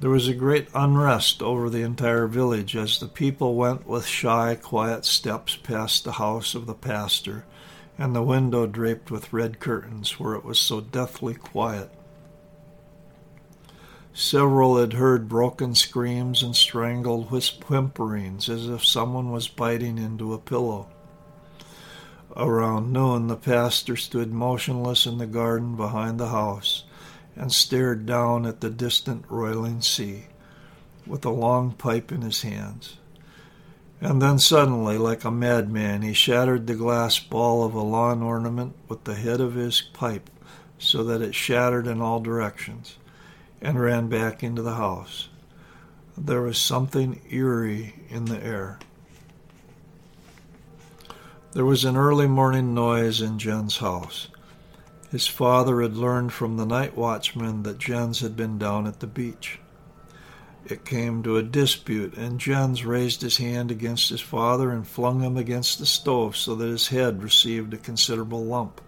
There 0.00 0.10
was 0.10 0.28
a 0.28 0.34
great 0.34 0.68
unrest 0.74 1.42
over 1.42 1.68
the 1.68 1.82
entire 1.82 2.28
village 2.28 2.76
as 2.76 2.98
the 2.98 3.08
people 3.08 3.56
went 3.56 3.84
with 3.84 4.06
shy, 4.06 4.54
quiet 4.54 5.04
steps 5.04 5.56
past 5.56 6.04
the 6.04 6.12
house 6.12 6.54
of 6.54 6.66
the 6.66 6.74
pastor 6.74 7.44
and 7.98 8.14
the 8.14 8.22
window 8.22 8.64
draped 8.66 9.10
with 9.10 9.32
red 9.32 9.58
curtains 9.58 10.20
where 10.20 10.34
it 10.34 10.44
was 10.44 10.60
so 10.60 10.80
deathly 10.80 11.34
quiet. 11.34 11.90
Several 14.14 14.78
had 14.78 14.92
heard 14.92 15.28
broken 15.28 15.74
screams 15.74 16.44
and 16.44 16.54
strangled 16.54 17.28
whimperings 17.28 18.48
as 18.48 18.68
if 18.68 18.84
someone 18.84 19.32
was 19.32 19.48
biting 19.48 19.98
into 19.98 20.32
a 20.32 20.38
pillow. 20.38 20.86
Around 22.36 22.92
noon, 22.92 23.26
the 23.26 23.36
pastor 23.36 23.96
stood 23.96 24.32
motionless 24.32 25.06
in 25.06 25.18
the 25.18 25.26
garden 25.26 25.74
behind 25.74 26.20
the 26.20 26.28
house 26.28 26.84
and 27.38 27.52
stared 27.52 28.04
down 28.04 28.44
at 28.44 28.60
the 28.60 28.68
distant 28.68 29.24
roiling 29.30 29.80
sea 29.80 30.24
with 31.06 31.24
a 31.24 31.30
long 31.30 31.70
pipe 31.70 32.10
in 32.10 32.20
his 32.20 32.42
hands. 32.42 32.96
And 34.00 34.20
then 34.20 34.38
suddenly, 34.38 34.98
like 34.98 35.24
a 35.24 35.30
madman, 35.30 36.02
he 36.02 36.12
shattered 36.12 36.66
the 36.66 36.74
glass 36.74 37.18
ball 37.18 37.64
of 37.64 37.74
a 37.74 37.80
lawn 37.80 38.22
ornament 38.22 38.74
with 38.88 39.04
the 39.04 39.14
head 39.14 39.40
of 39.40 39.54
his 39.54 39.80
pipe 39.80 40.28
so 40.78 41.04
that 41.04 41.22
it 41.22 41.34
shattered 41.34 41.86
in 41.86 42.00
all 42.00 42.20
directions 42.20 42.96
and 43.60 43.80
ran 43.80 44.08
back 44.08 44.42
into 44.42 44.62
the 44.62 44.74
house. 44.74 45.28
There 46.16 46.42
was 46.42 46.58
something 46.58 47.20
eerie 47.30 47.94
in 48.08 48.26
the 48.26 48.42
air. 48.42 48.78
There 51.52 51.64
was 51.64 51.84
an 51.84 51.96
early 51.96 52.26
morning 52.26 52.74
noise 52.74 53.20
in 53.20 53.38
Jens' 53.38 53.78
house. 53.78 54.28
His 55.10 55.26
father 55.26 55.80
had 55.80 55.96
learned 55.96 56.32
from 56.32 56.56
the 56.56 56.66
night 56.66 56.96
watchman 56.96 57.62
that 57.62 57.78
Jens 57.78 58.20
had 58.20 58.36
been 58.36 58.58
down 58.58 58.86
at 58.86 59.00
the 59.00 59.06
beach. 59.06 59.58
It 60.66 60.84
came 60.84 61.22
to 61.22 61.38
a 61.38 61.42
dispute, 61.42 62.14
and 62.14 62.38
Jens 62.38 62.84
raised 62.84 63.22
his 63.22 63.38
hand 63.38 63.70
against 63.70 64.10
his 64.10 64.20
father 64.20 64.70
and 64.70 64.86
flung 64.86 65.20
him 65.20 65.38
against 65.38 65.78
the 65.78 65.86
stove 65.86 66.36
so 66.36 66.54
that 66.56 66.68
his 66.68 66.88
head 66.88 67.22
received 67.22 67.72
a 67.72 67.78
considerable 67.78 68.44
lump. 68.44 68.82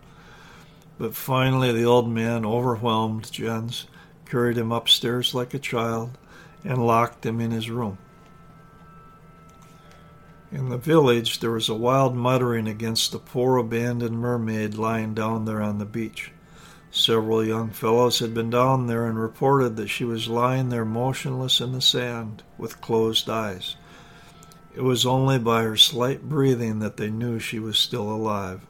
But 0.99 1.15
finally 1.15 1.73
the 1.73 1.85
old 1.85 2.11
man 2.11 2.45
overwhelmed 2.45 3.33
Jens 3.33 3.87
carried 4.27 4.59
him 4.59 4.73
upstairs 4.73 5.35
like 5.35 5.55
a 5.55 5.59
child, 5.59 6.19
and 6.63 6.87
locked 6.87 7.25
him 7.25 7.41
in 7.41 7.51
his 7.51 7.71
room. 7.71 7.97
In 10.53 10.69
the 10.69 10.79
village, 10.79 11.39
there 11.39 11.53
was 11.53 11.69
a 11.69 11.75
wild 11.75 12.17
muttering 12.17 12.67
against 12.67 13.13
the 13.13 13.21
poor 13.21 13.57
abandoned 13.57 14.19
mermaid 14.19 14.75
lying 14.75 15.15
down 15.15 15.45
there 15.45 15.63
on 15.63 15.79
the 15.79 15.85
beach. 15.85 16.33
Several 16.91 17.45
young 17.45 17.71
fellows 17.71 18.19
had 18.19 18.35
been 18.35 18.51
down 18.51 18.89
there 18.89 19.07
and 19.07 19.17
reported 19.17 19.77
that 19.77 19.87
she 19.87 20.05
was 20.05 20.27
lying 20.27 20.69
there 20.69 20.85
motionless 20.85 21.61
in 21.61 21.71
the 21.71 21.81
sand 21.81 22.43
with 22.59 22.81
closed 22.81 23.31
eyes. 23.31 23.77
It 24.75 24.83
was 24.83 25.07
only 25.07 25.39
by 25.39 25.63
her 25.63 25.77
slight 25.77 26.29
breathing 26.29 26.81
that 26.81 26.97
they 26.97 27.11
knew 27.11 27.39
she 27.39 27.61
was 27.61 27.79
still 27.79 28.11
alive. 28.11 28.61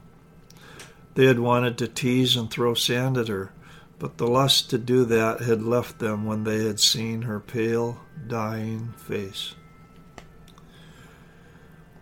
They 1.14 1.24
had 1.24 1.38
wanted 1.38 1.78
to 1.78 1.88
tease 1.88 2.36
and 2.36 2.50
throw 2.50 2.74
sand 2.74 3.16
at 3.16 3.28
her, 3.28 3.52
but 3.98 4.18
the 4.18 4.26
lust 4.26 4.68
to 4.70 4.78
do 4.78 5.06
that 5.06 5.40
had 5.40 5.62
left 5.62 5.98
them 5.98 6.26
when 6.26 6.44
they 6.44 6.66
had 6.66 6.78
seen 6.78 7.22
her 7.22 7.40
pale, 7.40 8.00
dying 8.26 8.92
face. 8.98 9.54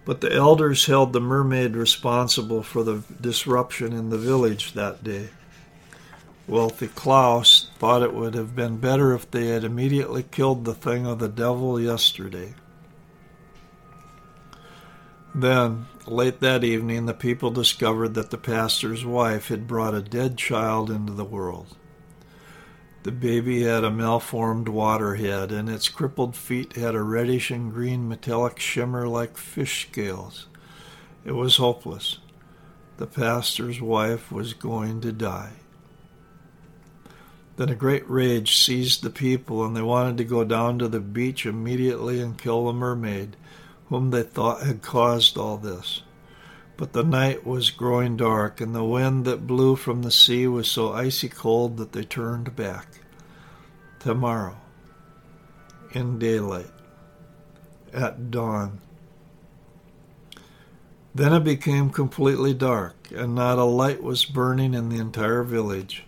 But 0.09 0.23
the 0.23 0.33
elders 0.33 0.87
held 0.87 1.12
the 1.12 1.21
mermaid 1.21 1.77
responsible 1.77 2.62
for 2.62 2.83
the 2.83 3.03
disruption 3.21 3.92
in 3.92 4.09
the 4.09 4.16
village 4.16 4.73
that 4.73 5.05
day. 5.05 5.29
Wealthy 6.47 6.88
Klaus 6.88 7.68
thought 7.79 8.03
it 8.03 8.14
would 8.14 8.33
have 8.33 8.57
been 8.57 8.79
better 8.79 9.12
if 9.12 9.31
they 9.31 9.49
had 9.49 9.64
immediately 9.64 10.23
killed 10.23 10.64
the 10.64 10.73
thing 10.73 11.07
of 11.07 11.18
the 11.18 11.29
devil 11.29 11.79
yesterday. 11.79 12.55
Then, 15.35 15.88
late 16.07 16.40
that 16.40 16.64
evening, 16.64 17.05
the 17.05 17.12
people 17.12 17.51
discovered 17.51 18.14
that 18.14 18.31
the 18.31 18.38
pastor's 18.38 19.05
wife 19.05 19.49
had 19.49 19.68
brought 19.68 19.92
a 19.92 20.01
dead 20.01 20.38
child 20.38 20.90
into 20.90 21.12
the 21.12 21.23
world. 21.23 21.77
The 23.09 23.12
baby 23.12 23.62
had 23.62 23.85
a 23.85 23.90
malformed 23.90 24.68
water 24.68 25.14
head, 25.14 25.51
and 25.51 25.66
its 25.66 25.88
crippled 25.88 26.37
feet 26.37 26.77
had 26.77 26.94
a 26.94 27.01
reddish 27.01 27.51
and 27.51 27.73
green 27.73 28.07
metallic 28.07 28.59
shimmer 28.59 29.09
like 29.09 29.38
fish 29.38 29.88
scales. 29.88 30.47
It 31.25 31.33
was 31.33 31.57
hopeless. 31.57 32.18
The 32.99 33.07
pastor's 33.07 33.81
wife 33.81 34.31
was 34.31 34.53
going 34.53 35.01
to 35.01 35.12
die. 35.12 35.53
Then 37.57 37.71
a 37.71 37.75
great 37.75 38.07
rage 38.11 38.59
seized 38.59 39.03
the 39.03 39.09
people, 39.09 39.64
and 39.64 39.75
they 39.75 39.81
wanted 39.81 40.18
to 40.18 40.25
go 40.25 40.44
down 40.44 40.79
to 40.79 40.87
the 40.87 41.01
beach 41.01 41.47
immediately 41.47 42.21
and 42.21 42.37
kill 42.37 42.66
the 42.66 42.75
mermaid, 42.75 43.37
whom 43.87 44.11
they 44.11 44.23
thought 44.23 44.64
had 44.64 44.83
caused 44.83 45.38
all 45.38 45.57
this. 45.57 46.03
But 46.77 46.92
the 46.92 47.05
night 47.05 47.47
was 47.47 47.71
growing 47.71 48.18
dark, 48.18 48.61
and 48.61 48.75
the 48.75 48.85
wind 48.85 49.25
that 49.25 49.47
blew 49.47 49.77
from 49.77 50.03
the 50.03 50.11
sea 50.11 50.47
was 50.47 50.71
so 50.71 50.92
icy 50.92 51.31
cold 51.31 51.79
that 51.79 51.92
they 51.92 52.05
turned 52.05 52.55
back. 52.55 52.97
Tomorrow, 54.00 54.56
in 55.92 56.18
daylight, 56.18 56.70
at 57.92 58.30
dawn. 58.30 58.80
Then 61.14 61.32
it 61.32 61.44
became 61.44 61.90
completely 61.90 62.54
dark, 62.54 62.94
and 63.14 63.34
not 63.34 63.58
a 63.58 63.64
light 63.64 64.02
was 64.02 64.24
burning 64.24 64.74
in 64.74 64.88
the 64.88 64.98
entire 64.98 65.42
village. 65.42 66.04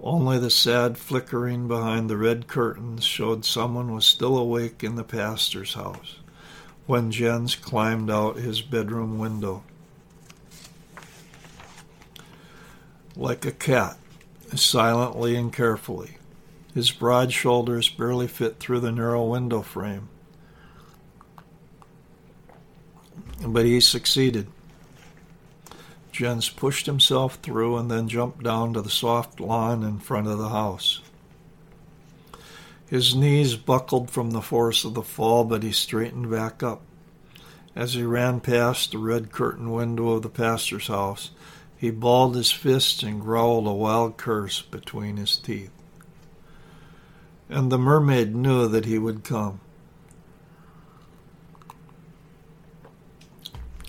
Only 0.00 0.38
the 0.38 0.50
sad 0.50 0.96
flickering 0.96 1.68
behind 1.68 2.08
the 2.08 2.16
red 2.16 2.48
curtains 2.48 3.04
showed 3.04 3.44
someone 3.44 3.92
was 3.92 4.06
still 4.06 4.38
awake 4.38 4.82
in 4.82 4.96
the 4.96 5.04
pastor's 5.04 5.74
house 5.74 6.16
when 6.86 7.10
Jens 7.10 7.54
climbed 7.54 8.10
out 8.10 8.36
his 8.36 8.62
bedroom 8.62 9.18
window. 9.18 9.62
like 13.16 13.44
a 13.44 13.52
cat, 13.52 13.96
silently 14.54 15.36
and 15.36 15.52
carefully. 15.52 16.16
His 16.74 16.90
broad 16.90 17.32
shoulders 17.32 17.88
barely 17.88 18.26
fit 18.26 18.58
through 18.58 18.80
the 18.80 18.92
narrow 18.92 19.24
window 19.24 19.62
frame. 19.62 20.08
But 23.46 23.66
he 23.66 23.80
succeeded. 23.80 24.46
Jens 26.12 26.48
pushed 26.48 26.86
himself 26.86 27.36
through 27.42 27.76
and 27.76 27.90
then 27.90 28.08
jumped 28.08 28.42
down 28.42 28.74
to 28.74 28.82
the 28.82 28.90
soft 28.90 29.40
lawn 29.40 29.82
in 29.82 29.98
front 29.98 30.28
of 30.28 30.38
the 30.38 30.50
house. 30.50 31.00
His 32.86 33.14
knees 33.14 33.56
buckled 33.56 34.10
from 34.10 34.30
the 34.30 34.42
force 34.42 34.84
of 34.84 34.94
the 34.94 35.02
fall, 35.02 35.44
but 35.44 35.62
he 35.62 35.72
straightened 35.72 36.30
back 36.30 36.62
up. 36.62 36.82
As 37.74 37.94
he 37.94 38.02
ran 38.02 38.40
past 38.40 38.92
the 38.92 38.98
red 38.98 39.32
curtain 39.32 39.70
window 39.70 40.10
of 40.10 40.22
the 40.22 40.28
pastor's 40.28 40.88
house, 40.88 41.30
he 41.76 41.90
balled 41.90 42.36
his 42.36 42.52
fists 42.52 43.02
and 43.02 43.20
growled 43.20 43.66
a 43.66 43.72
wild 43.72 44.18
curse 44.18 44.60
between 44.60 45.16
his 45.16 45.36
teeth. 45.36 45.70
And 47.52 47.70
the 47.70 47.76
mermaid 47.76 48.34
knew 48.34 48.66
that 48.66 48.86
he 48.86 48.98
would 48.98 49.24
come. 49.24 49.60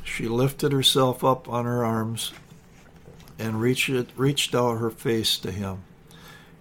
She 0.04 0.28
lifted 0.28 0.74
herself 0.74 1.24
up 1.24 1.48
on 1.48 1.64
her 1.64 1.86
arms 1.86 2.34
and 3.40 3.62
reached, 3.62 3.90
reached 4.18 4.54
out 4.54 4.80
her 4.80 4.90
face 4.90 5.38
to 5.38 5.50
him. 5.50 5.86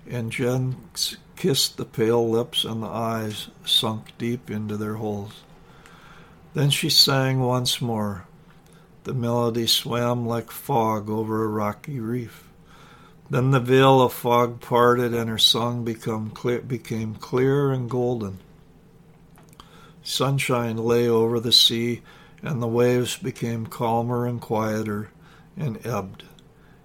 And 0.09 0.31
Jens 0.31 1.17
kissed 1.35 1.77
the 1.77 1.85
pale 1.85 2.31
lips 2.31 2.65
and 2.65 2.85
the 2.85 2.87
eyes 2.87 3.49
sunk 3.65 4.13
deep 4.17 4.49
into 4.49 4.77
their 4.77 4.95
holes. 4.95 5.43
Then 6.55 6.71
she 6.71 6.89
sang 6.89 7.41
once 7.41 7.81
more, 7.81 8.27
The 9.03 9.13
melody 9.13 9.67
swam 9.67 10.25
like 10.25 10.53
fog 10.53 11.11
over 11.11 11.43
a 11.43 11.49
rocky 11.49 11.99
reef. 11.99 12.52
Then 13.33 13.51
the 13.51 13.61
veil 13.61 14.03
of 14.03 14.13
fog 14.13 14.61
parted 14.61 15.15
and 15.15 15.31
her 15.31 15.39
song 15.39 15.85
become 15.85 16.29
clear, 16.33 16.61
became 16.61 17.15
clear 17.15 17.71
and 17.71 17.89
golden. 17.89 18.41
Sunshine 20.03 20.77
lay 20.77 21.09
over 21.09 21.41
the 21.41 21.51
sea, 21.51 22.03
and 22.43 22.61
the 22.61 22.67
waves 22.67 23.17
became 23.17 23.65
calmer 23.65 24.27
and 24.27 24.39
quieter 24.39 25.09
and 25.57 25.79
ebbed, 25.87 26.25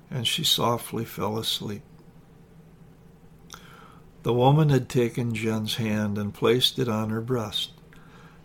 and 0.09 0.25
she 0.25 0.45
softly 0.45 1.03
fell 1.03 1.37
asleep. 1.37 1.83
The 4.23 4.31
woman 4.31 4.69
had 4.69 4.87
taken 4.87 5.35
Jens' 5.35 5.75
hand 5.75 6.17
and 6.17 6.33
placed 6.33 6.79
it 6.79 6.87
on 6.87 7.09
her 7.09 7.19
breast. 7.19 7.71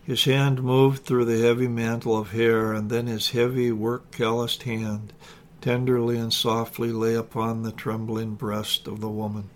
His 0.03 0.25
hand 0.25 0.61
moved 0.61 1.05
through 1.05 1.23
the 1.23 1.39
heavy 1.39 1.69
mantle 1.69 2.17
of 2.17 2.31
hair, 2.31 2.73
and 2.73 2.89
then 2.89 3.07
his 3.07 3.29
heavy, 3.29 3.71
work-calloused 3.71 4.63
hand 4.63 5.13
tenderly 5.63 6.17
and 6.17 6.33
softly 6.33 6.91
lay 6.91 7.15
upon 7.15 7.63
the 7.63 7.71
trembling 7.71 8.35
breast 8.35 8.85
of 8.85 8.99
the 8.99 9.07
woman. 9.07 9.49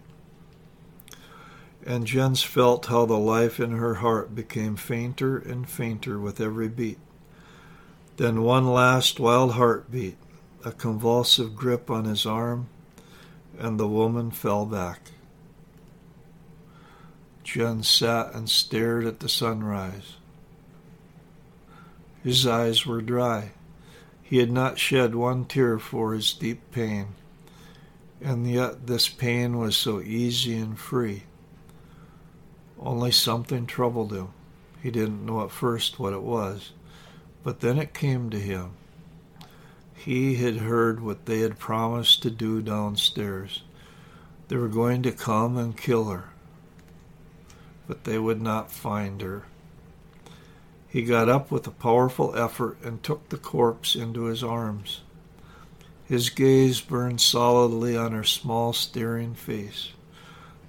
And 1.85 2.07
Jens 2.07 2.41
felt 2.41 2.85
how 2.85 3.05
the 3.05 3.17
life 3.17 3.59
in 3.59 3.71
her 3.71 3.95
heart 3.95 4.33
became 4.33 4.77
fainter 4.77 5.37
and 5.37 5.69
fainter 5.69 6.17
with 6.17 6.39
every 6.39 6.69
beat. 6.69 6.97
Then 8.15 8.43
one 8.43 8.71
last 8.71 9.19
wild 9.19 9.55
heartbeat, 9.55 10.15
a 10.63 10.71
convulsive 10.71 11.57
grip 11.57 11.91
on 11.91 12.05
his 12.05 12.25
arm, 12.25 12.69
and 13.59 13.77
the 13.77 13.87
woman 13.87 14.31
fell 14.31 14.65
back. 14.65 15.11
Jens 17.43 17.89
sat 17.89 18.33
and 18.33 18.49
stared 18.49 19.03
at 19.03 19.19
the 19.19 19.27
sunrise. 19.27 20.15
His 22.23 22.47
eyes 22.47 22.85
were 22.85 23.01
dry. 23.01 23.51
He 24.29 24.39
had 24.39 24.51
not 24.51 24.77
shed 24.77 25.15
one 25.15 25.45
tear 25.45 25.79
for 25.79 26.11
his 26.13 26.33
deep 26.33 26.59
pain, 26.71 27.15
and 28.21 28.45
yet 28.45 28.85
this 28.85 29.07
pain 29.07 29.57
was 29.57 29.77
so 29.77 30.01
easy 30.01 30.57
and 30.57 30.77
free. 30.77 31.23
Only 32.77 33.11
something 33.11 33.65
troubled 33.65 34.11
him. 34.11 34.27
He 34.83 34.91
didn't 34.91 35.25
know 35.25 35.45
at 35.45 35.51
first 35.51 35.97
what 35.97 36.11
it 36.11 36.23
was, 36.23 36.73
but 37.41 37.61
then 37.61 37.77
it 37.77 37.93
came 37.93 38.29
to 38.31 38.39
him. 38.39 38.71
He 39.95 40.35
had 40.35 40.57
heard 40.57 40.99
what 40.99 41.25
they 41.25 41.39
had 41.39 41.57
promised 41.57 42.21
to 42.23 42.29
do 42.29 42.61
downstairs. 42.61 43.63
They 44.49 44.57
were 44.57 44.67
going 44.67 45.03
to 45.03 45.13
come 45.13 45.55
and 45.55 45.77
kill 45.77 46.09
her, 46.09 46.31
but 47.87 48.03
they 48.03 48.19
would 48.19 48.41
not 48.41 48.73
find 48.73 49.21
her. 49.21 49.43
He 50.97 51.03
got 51.03 51.29
up 51.29 51.51
with 51.51 51.67
a 51.67 51.69
powerful 51.69 52.35
effort 52.35 52.79
and 52.81 53.03
took 53.03 53.29
the 53.29 53.37
corpse 53.37 53.95
into 53.95 54.23
his 54.23 54.43
arms. 54.43 55.01
His 56.05 56.31
gaze 56.31 56.81
burned 56.81 57.21
solidly 57.21 57.95
on 57.95 58.13
her 58.13 58.23
small, 58.23 58.73
staring 58.73 59.35
face. 59.35 59.91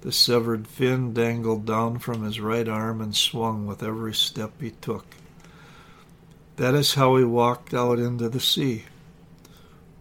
The 0.02 0.12
severed 0.12 0.66
fin 0.66 1.14
dangled 1.14 1.64
down 1.64 1.98
from 2.00 2.24
his 2.24 2.40
right 2.40 2.68
arm 2.68 3.00
and 3.00 3.16
swung 3.16 3.66
with 3.66 3.82
every 3.82 4.12
step 4.12 4.52
he 4.60 4.72
took. 4.72 5.06
That 6.56 6.74
is 6.74 6.92
how 6.92 7.16
he 7.16 7.24
walked 7.24 7.72
out 7.72 7.98
into 7.98 8.28
the 8.28 8.38
sea. 8.38 8.84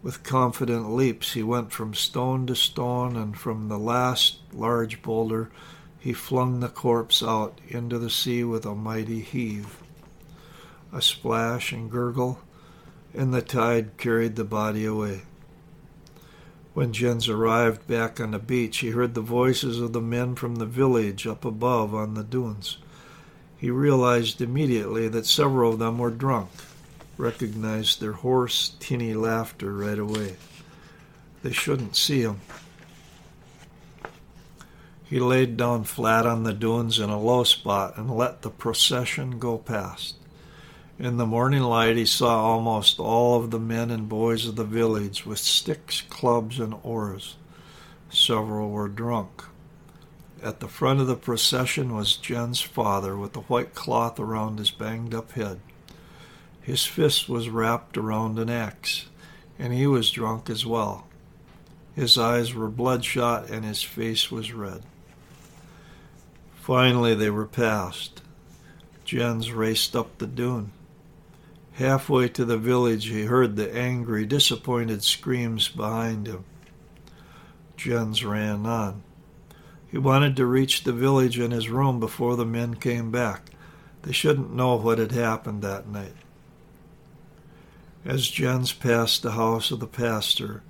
With 0.02 0.24
confident 0.24 0.90
leaps, 0.90 1.32
he 1.32 1.42
went 1.42 1.72
from 1.72 1.94
stone 1.94 2.46
to 2.48 2.54
stone, 2.54 3.16
and 3.16 3.34
from 3.34 3.68
the 3.68 3.78
last 3.78 4.40
large 4.52 5.00
boulder, 5.00 5.50
he 5.98 6.12
flung 6.12 6.60
the 6.60 6.68
corpse 6.68 7.22
out 7.22 7.62
into 7.68 7.98
the 7.98 8.10
sea 8.10 8.44
with 8.44 8.66
a 8.66 8.74
mighty 8.74 9.22
heave 9.22 9.78
a 10.92 11.02
splash 11.02 11.72
and 11.72 11.90
gurgle, 11.90 12.40
and 13.14 13.32
the 13.32 13.42
tide 13.42 13.96
carried 13.96 14.36
the 14.36 14.44
body 14.44 14.84
away. 14.84 15.22
When 16.74 16.92
Jens 16.92 17.28
arrived 17.28 17.86
back 17.86 18.20
on 18.20 18.30
the 18.30 18.38
beach, 18.38 18.78
he 18.78 18.90
heard 18.90 19.14
the 19.14 19.20
voices 19.20 19.80
of 19.80 19.92
the 19.92 20.00
men 20.00 20.36
from 20.36 20.56
the 20.56 20.66
village 20.66 21.26
up 21.26 21.44
above 21.44 21.94
on 21.94 22.14
the 22.14 22.22
dunes. 22.22 22.78
He 23.56 23.70
realized 23.70 24.40
immediately 24.40 25.08
that 25.08 25.26
several 25.26 25.72
of 25.72 25.80
them 25.80 25.98
were 25.98 26.10
drunk, 26.10 26.50
recognized 27.16 28.00
their 28.00 28.12
hoarse, 28.12 28.76
tinny 28.78 29.14
laughter 29.14 29.74
right 29.74 29.98
away. 29.98 30.36
They 31.42 31.52
shouldn't 31.52 31.96
see 31.96 32.22
him. 32.22 32.40
He 35.04 35.18
laid 35.18 35.56
down 35.56 35.84
flat 35.84 36.26
on 36.26 36.44
the 36.44 36.52
dunes 36.52 37.00
in 37.00 37.10
a 37.10 37.18
low 37.18 37.42
spot 37.42 37.96
and 37.96 38.10
let 38.10 38.42
the 38.42 38.50
procession 38.50 39.38
go 39.38 39.58
past. 39.58 40.14
In 41.00 41.16
the 41.16 41.26
morning 41.26 41.62
light, 41.62 41.96
he 41.96 42.04
saw 42.04 42.40
almost 42.42 42.98
all 42.98 43.38
of 43.38 43.52
the 43.52 43.60
men 43.60 43.92
and 43.92 44.08
boys 44.08 44.46
of 44.46 44.56
the 44.56 44.64
village 44.64 45.24
with 45.24 45.38
sticks, 45.38 46.00
clubs, 46.00 46.58
and 46.58 46.74
oars. 46.82 47.36
Several 48.10 48.68
were 48.70 48.88
drunk. 48.88 49.44
At 50.42 50.58
the 50.58 50.66
front 50.66 50.98
of 50.98 51.06
the 51.06 51.14
procession 51.14 51.94
was 51.94 52.16
Jens' 52.16 52.60
father 52.60 53.16
with 53.16 53.34
the 53.34 53.42
white 53.42 53.76
cloth 53.76 54.18
around 54.18 54.58
his 54.58 54.72
banged 54.72 55.14
up 55.14 55.30
head. 55.32 55.60
His 56.60 56.84
fist 56.84 57.28
was 57.28 57.48
wrapped 57.48 57.96
around 57.96 58.36
an 58.40 58.50
axe, 58.50 59.06
and 59.56 59.72
he 59.72 59.86
was 59.86 60.10
drunk 60.10 60.50
as 60.50 60.66
well. 60.66 61.06
His 61.94 62.18
eyes 62.18 62.54
were 62.54 62.68
bloodshot 62.68 63.50
and 63.50 63.64
his 63.64 63.84
face 63.84 64.32
was 64.32 64.52
red. 64.52 64.82
Finally, 66.56 67.14
they 67.14 67.30
were 67.30 67.46
past. 67.46 68.20
Jens 69.04 69.52
raced 69.52 69.94
up 69.94 70.18
the 70.18 70.26
dune. 70.26 70.72
Halfway 71.78 72.26
to 72.30 72.44
the 72.44 72.58
village, 72.58 73.06
he 73.06 73.26
heard 73.26 73.54
the 73.54 73.72
angry, 73.72 74.26
disappointed 74.26 75.04
screams 75.04 75.68
behind 75.68 76.26
him. 76.26 76.44
Jens 77.76 78.24
ran 78.24 78.66
on. 78.66 79.04
He 79.88 79.96
wanted 79.96 80.34
to 80.36 80.46
reach 80.46 80.82
the 80.82 80.92
village 80.92 81.38
and 81.38 81.52
his 81.52 81.68
room 81.68 82.00
before 82.00 82.34
the 82.34 82.44
men 82.44 82.74
came 82.74 83.12
back. 83.12 83.52
They 84.02 84.10
shouldn't 84.10 84.52
know 84.52 84.74
what 84.74 84.98
had 84.98 85.12
happened 85.12 85.62
that 85.62 85.88
night. 85.88 86.16
As 88.04 88.28
Jens 88.28 88.72
passed 88.72 89.22
the 89.22 89.32
house 89.32 89.70
of 89.70 89.78
the 89.78 89.86
pastor, 89.86 90.64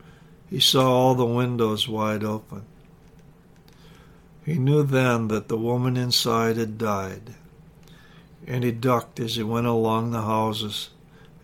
he 0.51 0.61
saw 0.61 0.93
all 0.93 1.15
the 1.15 1.25
windows 1.25 1.89
wide 1.89 2.23
open. 2.23 2.67
He 4.45 4.59
knew 4.59 4.83
then 4.83 5.29
that 5.29 5.49
the 5.49 5.57
woman 5.57 5.97
inside 5.97 6.59
had 6.59 6.77
died, 6.77 7.35
and 8.47 8.63
he 8.63 8.73
ducked 8.73 9.19
as 9.19 9.37
he 9.37 9.43
went 9.43 9.67
along 9.67 10.11
the 10.11 10.21
houses 10.21 10.91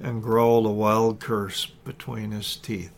and 0.00 0.22
growled 0.22 0.66
a 0.66 0.70
wild 0.70 1.20
curse 1.20 1.66
between 1.66 2.30
his 2.30 2.57
teeth. 2.57 2.92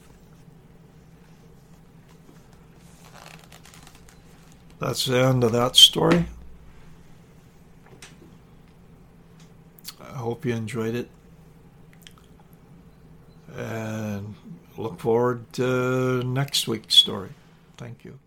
That's 4.78 5.06
the 5.06 5.18
end 5.18 5.42
of 5.42 5.52
that 5.52 5.76
story. 5.76 6.26
I 10.00 10.18
hope 10.18 10.44
you 10.44 10.54
enjoyed 10.54 10.94
it. 10.94 11.09
And 13.56 14.35
look 14.76 15.00
forward 15.00 15.50
to 15.54 16.22
next 16.24 16.68
week's 16.68 16.94
story. 16.94 17.30
Thank 17.78 18.04
you. 18.04 18.18